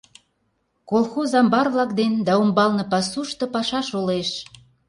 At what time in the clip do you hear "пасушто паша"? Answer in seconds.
2.91-3.81